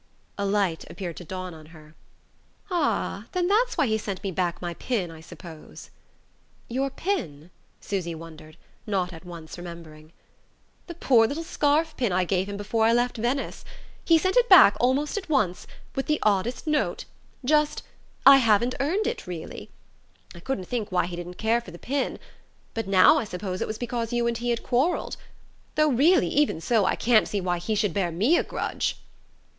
[0.35, 1.93] A light appeared to dawn on her.
[2.71, 5.91] "Ah then that's why he sent me back my pin, I suppose?"
[6.67, 10.11] "Your pin?" Susy wondered, not at once remembering.
[10.87, 13.63] "The poor little scarf pin I gave him before I left Venice.
[14.03, 17.05] He sent it back almost at once, with the oddest note
[17.45, 17.83] just:
[18.25, 19.69] 'I haven't earned it, really.'
[20.33, 22.17] I couldn't think why he didn't care for the pin.
[22.73, 25.15] But, now I suppose it was because you and he had quarrelled;
[25.75, 28.99] though really, even so, I can't see why he should bear me a grudge...."